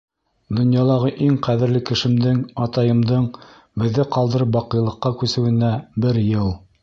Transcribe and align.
Донъялағы 0.59 1.11
иң 1.25 1.35
ҡәҙерле 1.47 1.81
кешемдең, 1.89 2.39
атайымдың, 2.65 3.27
беҙҙе 3.83 4.07
ҡалдырып 4.17 4.53
баҡыйлыҡҡа 4.57 5.15
күсеүенә— 5.23 5.73
бер 6.07 6.21
йыл. 6.23 6.51